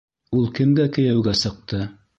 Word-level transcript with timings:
Ул 0.37 0.47
кемгә 0.59 0.87
кейәүгә 0.97 1.39
сыҡты? 1.45 1.89